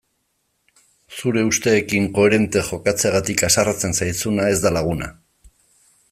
Zure 1.17 1.43
usteekin 1.49 2.07
koherente 2.15 2.63
jokatzeagatik 2.71 3.45
haserretzen 3.49 3.95
zaizuna 4.01 4.51
ez 4.55 4.59
da 4.65 4.73
laguna. 4.79 5.11